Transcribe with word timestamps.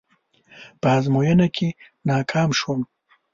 په 0.81 0.87
ازموينه 0.97 1.47
کې 1.55 1.67
ناکام 2.09 2.49
شوم. 2.59 2.81